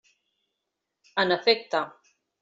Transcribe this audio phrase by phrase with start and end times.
[1.23, 1.83] En efecte.